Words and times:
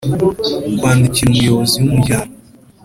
Kwandikira 0.77 1.29
Umuyobozi 1.31 1.75
w 1.79 1.83
umuryango 1.91 2.33